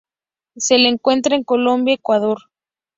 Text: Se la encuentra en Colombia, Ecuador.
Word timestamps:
Se 0.55 0.79
la 0.79 0.89
encuentra 0.89 1.35
en 1.35 1.43
Colombia, 1.43 1.93
Ecuador. 1.93 2.39